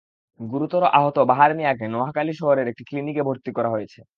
গুরুতর 0.39 0.83
আহত 0.91 1.17
বাহার 1.29 1.51
মিয়াকে 1.57 1.85
নোয়াখালী 1.87 2.33
শহরের 2.33 2.67
একটি 2.67 2.83
ক্লিনিকে 2.89 3.21
ভর্তি 3.27 3.51
করা 3.57 3.69
হয়েছে। 3.71 4.01